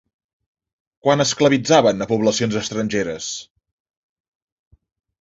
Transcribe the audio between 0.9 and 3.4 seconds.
Quan esclavitzaven a poblacions estrangeres?